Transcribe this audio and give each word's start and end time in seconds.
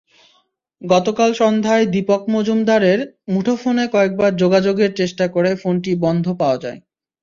গতকাল 0.81 1.29
সন্ধ্যায় 1.41 1.85
দিপক 1.93 2.21
মজুমদারের 2.33 2.99
মুঠোফোনে 3.31 3.85
কয়েকবার 3.93 4.31
যোগাযোগের 4.35 4.91
চেষ্টা 4.99 5.25
করে 5.35 5.51
ফোনটি 5.61 5.91
বন্ধ 6.03 6.25
পাওয়া 6.39 6.57
যায়। 6.63 6.79